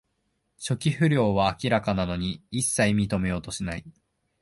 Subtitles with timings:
[0.57, 3.85] 初期不良は明らかなのに、いっさい認めようとしない